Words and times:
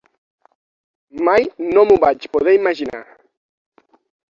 Mai 1.27 1.45
no 1.75 1.85
m'ho 1.91 1.99
vaig 2.05 2.27
poder 2.39 2.57
imaginar. 2.61 3.05